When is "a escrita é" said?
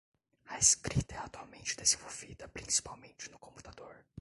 0.47-1.19